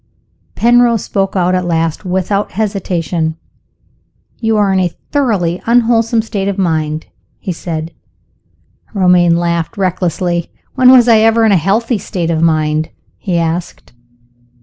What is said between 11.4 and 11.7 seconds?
in a